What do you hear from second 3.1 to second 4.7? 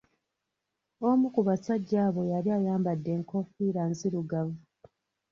enkofiira nzirugavu.